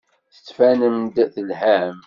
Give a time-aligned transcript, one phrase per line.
[0.33, 1.97] Tettbanem-d telham.